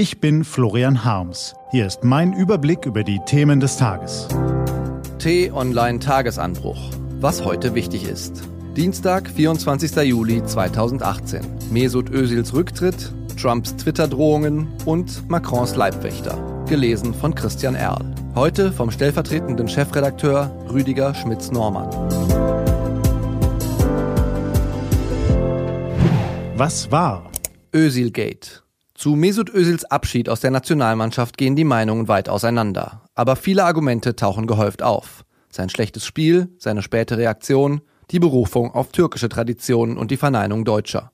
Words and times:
Ich 0.00 0.18
bin 0.18 0.44
Florian 0.44 1.04
Harms. 1.04 1.54
Hier 1.72 1.86
ist 1.86 2.04
mein 2.04 2.32
Überblick 2.32 2.86
über 2.86 3.04
die 3.04 3.20
Themen 3.26 3.60
des 3.60 3.76
Tages. 3.76 4.28
T-Online 5.18 5.98
Tagesanbruch. 5.98 6.78
Was 7.18 7.44
heute 7.44 7.74
wichtig 7.74 8.08
ist. 8.08 8.42
Dienstag, 8.74 9.28
24. 9.28 9.94
Juli 9.96 10.42
2018. 10.42 11.42
Mesut 11.70 12.08
Özils 12.08 12.54
Rücktritt, 12.54 13.12
Trumps 13.38 13.76
Twitter-Drohungen 13.76 14.68
und 14.86 15.28
Macrons 15.28 15.76
Leibwächter. 15.76 16.64
Gelesen 16.66 17.12
von 17.12 17.34
Christian 17.34 17.74
Erl. 17.74 18.02
Heute 18.34 18.72
vom 18.72 18.90
stellvertretenden 18.90 19.68
Chefredakteur 19.68 20.50
Rüdiger 20.72 21.14
Schmitz-Normann. 21.14 21.90
Was 26.56 26.90
war? 26.90 27.30
Özilgate. 27.74 28.62
Zu 29.00 29.16
Mesut 29.16 29.48
Özils 29.48 29.86
Abschied 29.86 30.28
aus 30.28 30.40
der 30.40 30.50
Nationalmannschaft 30.50 31.38
gehen 31.38 31.56
die 31.56 31.64
Meinungen 31.64 32.06
weit 32.08 32.28
auseinander. 32.28 33.00
Aber 33.14 33.34
viele 33.34 33.64
Argumente 33.64 34.14
tauchen 34.14 34.46
gehäuft 34.46 34.82
auf. 34.82 35.24
Sein 35.48 35.70
schlechtes 35.70 36.04
Spiel, 36.04 36.50
seine 36.58 36.82
späte 36.82 37.16
Reaktion, 37.16 37.80
die 38.10 38.18
Berufung 38.18 38.74
auf 38.74 38.92
türkische 38.92 39.30
Traditionen 39.30 39.96
und 39.96 40.10
die 40.10 40.18
Verneinung 40.18 40.66
Deutscher. 40.66 41.12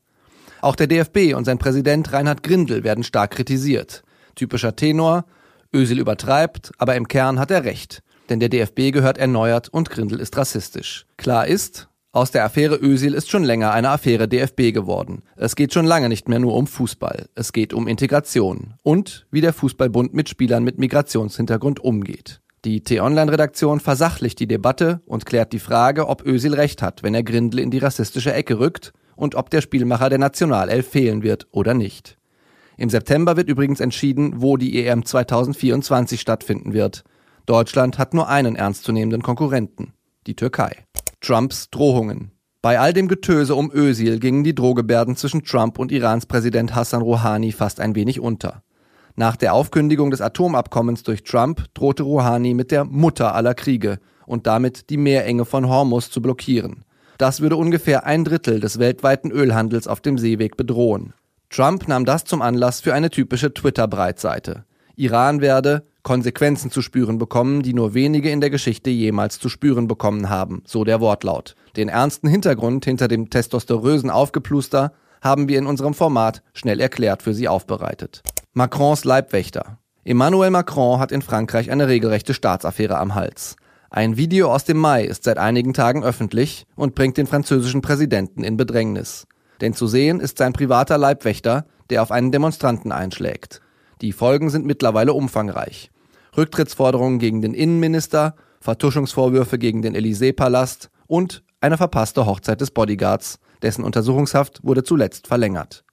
Auch 0.63 0.75
der 0.75 0.89
DFB 0.89 1.37
und 1.37 1.45
sein 1.45 1.59
Präsident 1.59 2.13
Reinhard 2.13 2.43
Grindel 2.43 2.83
werden 2.83 3.05
stark 3.05 3.31
kritisiert. 3.31 4.03
Typischer 4.35 4.75
Tenor, 4.75 5.25
Özil 5.73 6.01
übertreibt, 6.01 6.73
aber 6.79 6.97
im 6.97 7.07
Kern 7.07 7.39
hat 7.39 7.53
er 7.53 7.63
recht. 7.63 8.03
Denn 8.29 8.41
der 8.41 8.49
DFB 8.49 8.91
gehört 8.91 9.17
erneuert 9.17 9.69
und 9.69 9.91
Grindel 9.91 10.19
ist 10.19 10.37
rassistisch. 10.37 11.07
Klar 11.19 11.47
ist, 11.47 11.89
aus 12.17 12.31
der 12.31 12.47
Affäre 12.47 12.77
Ösil 12.77 13.13
ist 13.13 13.29
schon 13.29 13.45
länger 13.45 13.73
eine 13.73 13.91
Affäre 13.91 14.27
DFB 14.27 14.73
geworden. 14.73 15.23
Es 15.37 15.55
geht 15.55 15.75
schon 15.75 15.85
lange 15.85 16.09
nicht 16.09 16.29
mehr 16.29 16.39
nur 16.39 16.55
um 16.55 16.67
Fußball. 16.67 17.27
Es 17.35 17.53
geht 17.53 17.75
um 17.75 17.87
Integration 17.87 18.73
und 18.83 19.27
wie 19.31 19.43
der 19.43 19.53
Fußballbund 19.53 20.15
mit 20.15 20.31
Spielern 20.31 20.65
mit 20.65 20.79
Migrationshintergrund 20.79 21.79
umgeht. 21.79 22.41
Die 22.65 22.81
T-Online-Redaktion 22.81 23.81
versachlicht 23.81 24.41
die 24.41 24.47
Debatte 24.47 25.03
und 25.05 25.27
klärt 25.27 25.53
die 25.53 25.59
Frage, 25.59 26.09
ob 26.09 26.25
Ösil 26.25 26.55
recht 26.55 26.81
hat, 26.81 27.03
wenn 27.03 27.15
er 27.15 27.23
Grindel 27.23 27.61
in 27.61 27.71
die 27.71 27.79
rassistische 27.79 28.33
Ecke 28.33 28.59
rückt 28.59 28.95
und 29.15 29.35
ob 29.35 29.51
der 29.51 29.61
Spielmacher 29.61 30.09
der 30.09 30.19
Nationalelf 30.19 30.89
fehlen 30.89 31.23
wird 31.23 31.47
oder 31.51 31.75
nicht. 31.75 32.17
Im 32.79 32.89
September 32.89 33.37
wird 33.37 33.51
übrigens 33.51 33.81
entschieden, 33.81 34.41
wo 34.41 34.57
die 34.57 34.83
EM 34.83 35.05
2024 35.05 36.19
stattfinden 36.19 36.73
wird. 36.73 37.05
Deutschland 37.45 37.99
hat 37.99 38.15
nur 38.15 38.31
einen 38.31 38.57
ernstzunehmenden 38.57 39.21
Konkurrenten, 39.21 39.93
die 40.27 40.35
Türkei. 40.35 40.87
Trumps 41.27 41.71
Drohungen. 41.71 42.31
Bei 42.63 42.79
all 42.79 42.93
dem 42.93 43.09
Getöse 43.09 43.57
um 43.57 43.73
Özil 43.75 44.21
gingen 44.21 44.45
die 44.45 44.55
Drohgebärden 44.55 45.17
zwischen 45.17 45.43
Trump 45.43 45.77
und 45.77 45.91
Irans 45.91 46.27
Präsident 46.27 46.77
Hassan 46.77 47.03
Rouhani 47.03 47.51
fast 47.51 47.81
ein 47.81 47.97
wenig 47.97 48.21
unter. 48.21 48.63
Nach 49.17 49.35
der 49.35 49.53
Aufkündigung 49.53 50.13
des 50.13 50.21
Atomabkommens 50.21 51.03
durch 51.03 51.25
Trump 51.25 51.65
drohte 51.75 52.05
Rouhani 52.05 52.55
mit 52.55 52.71
der 52.71 52.85
Mutter 52.85 53.35
aller 53.35 53.55
Kriege 53.55 53.99
und 54.25 54.47
damit 54.47 54.89
die 54.89 54.99
Meerenge 54.99 55.45
von 55.45 55.69
Hormuz 55.69 56.13
zu 56.13 56.23
blockieren. 56.23 56.85
Das 57.19 57.41
würde 57.41 57.57
ungefähr 57.57 58.07
ein 58.07 58.23
Drittel 58.23 58.61
des 58.61 58.79
weltweiten 58.79 59.33
Ölhandels 59.33 59.89
auf 59.89 60.01
dem 60.01 60.19
Seeweg 60.19 60.57
bedrohen. 60.57 61.13
Trump 61.51 61.89
nahm 61.89 62.05
das 62.05 62.23
zum 62.23 62.41
Anlass 62.41 62.81
für 62.81 62.95
eine 62.95 63.11
typische 63.11 63.53
Twitter-Breitseite. 63.53 64.65
Iran 64.97 65.43
werde 65.43 65.87
Konsequenzen 66.03 66.71
zu 66.71 66.81
spüren 66.81 67.19
bekommen, 67.19 67.63
die 67.63 67.75
nur 67.75 67.93
wenige 67.93 68.31
in 68.31 68.41
der 68.41 68.49
Geschichte 68.49 68.91
jemals 68.91 69.39
zu 69.39 69.49
spüren 69.49 69.89
bekommen 69.89 70.31
haben, 70.31 70.63
so 70.67 70.85
der 70.85 71.01
Wortlaut. 71.01 71.55
Den 71.77 71.89
ernsten 71.89 72.29
Hintergrund 72.29 72.85
hinter 72.87 73.07
dem 73.07 73.29
testosterösen 73.29 74.09
Aufgepluster 74.09 74.93
haben 75.21 75.49
wir 75.49 75.59
in 75.59 75.67
unserem 75.67 75.93
Format 75.93 76.43
schnell 76.55 76.81
erklärt 76.81 77.23
für 77.23 77.35
Sie 77.35 77.47
aufbereitet. 77.47 78.23
Macrons 78.55 79.05
Leibwächter. 79.05 79.79
Emmanuel 80.05 80.51
Macron 80.51 80.99
hat 80.99 81.13
in 81.13 81.21
Frankreich 81.21 81.71
eine 81.71 81.89
regelrechte 81.89 82.33
Staatsaffäre 82.33 82.97
am 82.97 83.15
Hals. 83.15 83.57
Ein 83.91 84.17
Video 84.17 84.51
aus 84.53 84.65
dem 84.65 84.79
Mai 84.79 85.05
ist 85.05 85.25
seit 85.25 85.37
einigen 85.37 85.75
Tagen 85.75 86.05
öffentlich 86.05 86.67
und 86.75 86.95
bringt 86.95 87.17
den 87.19 87.27
französischen 87.27 87.83
Präsidenten 87.83 88.45
in 88.45 88.57
Bedrängnis. 88.57 89.27
Denn 89.61 89.75
zu 89.75 89.89
sehen 89.89 90.21
ist 90.21 90.39
sein 90.39 90.53
privater 90.53 90.97
Leibwächter, 90.97 91.67
der 91.91 92.03
auf 92.03 92.13
einen 92.13 92.33
Demonstranten 92.33 92.93
einschlägt. 92.93 93.61
Die 94.03 94.13
Folgen 94.13 94.51
sind 94.51 94.67
mittlerweile 94.67 95.15
umfangreich. 95.15 95.91
Rücktrittsforderungen 96.37 97.19
gegen 97.19 97.41
den 97.41 97.55
Innenminister, 97.55 98.35
Vertuschungsvorwürfe 98.61 99.59
gegen 99.59 99.81
den 99.81 99.97
Élysée-Palast 99.97 100.91
und 101.07 101.43
eine 101.61 101.79
verpasste 101.79 102.27
Hochzeit 102.27 102.61
des 102.61 102.73
Bodyguards, 102.73 103.39
dessen 103.63 103.85
Untersuchungshaft 103.85 104.63
wurde 104.63 104.85
zuletzt 104.85 105.27
verlängert. 105.27 105.85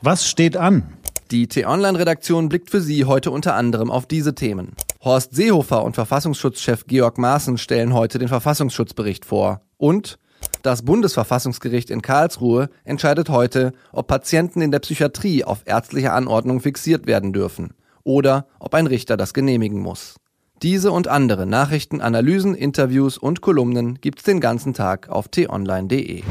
Was 0.00 0.26
steht 0.26 0.56
an? 0.56 0.94
Die 1.30 1.46
T-Online-Redaktion 1.46 2.48
blickt 2.48 2.70
für 2.70 2.80
Sie 2.80 3.04
heute 3.04 3.30
unter 3.30 3.54
anderem 3.54 3.90
auf 3.90 4.06
diese 4.06 4.34
Themen. 4.34 4.72
Horst 5.00 5.34
Seehofer 5.34 5.84
und 5.84 5.94
Verfassungsschutzchef 5.94 6.86
Georg 6.86 7.18
Maaßen 7.18 7.56
stellen 7.56 7.94
heute 7.94 8.18
den 8.18 8.28
Verfassungsschutzbericht 8.28 9.24
vor. 9.24 9.62
Und 9.76 10.18
das 10.62 10.82
Bundesverfassungsgericht 10.82 11.90
in 11.90 12.02
Karlsruhe 12.02 12.70
entscheidet 12.84 13.28
heute, 13.28 13.72
ob 13.92 14.06
Patienten 14.06 14.62
in 14.62 14.70
der 14.70 14.78
Psychiatrie 14.78 15.44
auf 15.44 15.62
ärztliche 15.64 16.12
Anordnung 16.12 16.60
fixiert 16.60 17.06
werden 17.06 17.32
dürfen 17.32 17.74
oder 18.04 18.46
ob 18.58 18.74
ein 18.74 18.86
Richter 18.86 19.16
das 19.16 19.34
genehmigen 19.34 19.80
muss. 19.80 20.16
Diese 20.62 20.92
und 20.92 21.08
andere 21.08 21.46
Nachrichten, 21.46 22.00
Analysen, 22.00 22.54
Interviews 22.54 23.18
und 23.18 23.40
Kolumnen 23.40 24.00
gibt's 24.00 24.22
den 24.22 24.40
ganzen 24.40 24.74
Tag 24.74 25.08
auf 25.08 25.26
t-online.de. 25.28 26.22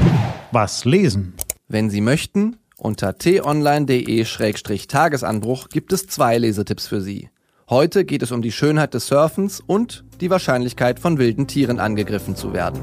Was 0.54 0.86
lesen? 0.86 1.34
Wenn 1.68 1.90
Sie 1.90 2.00
möchten, 2.02 2.56
unter 2.78 3.18
t-online.de-tagesanbruch 3.18 5.68
gibt 5.70 5.92
es 5.92 6.06
zwei 6.08 6.38
Lesetipps 6.38 6.88
für 6.88 7.02
Sie. 7.02 7.30
Heute 7.70 8.06
geht 8.06 8.24
es 8.24 8.32
um 8.32 8.42
die 8.42 8.52
Schönheit 8.52 8.94
des 8.94 9.08
Surfens 9.08 9.60
und 9.60 10.06
die 10.20 10.30
Wahrscheinlichkeit 10.30 11.00
von 11.00 11.18
wilden 11.18 11.48
Tieren 11.48 11.80
angegriffen 11.80 12.36
zu 12.36 12.52
werden. 12.54 12.82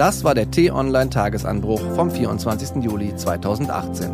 Das 0.00 0.24
war 0.24 0.34
der 0.34 0.50
T-Online-Tagesanbruch 0.50 1.82
vom 1.94 2.10
24. 2.10 2.82
Juli 2.82 3.14
2018. 3.14 4.10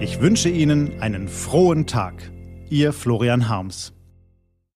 Ich 0.00 0.20
wünsche 0.20 0.48
Ihnen 0.48 1.00
einen 1.00 1.28
frohen 1.28 1.86
Tag. 1.86 2.14
Ihr 2.68 2.92
Florian 2.92 3.48
Harms. 3.48 3.92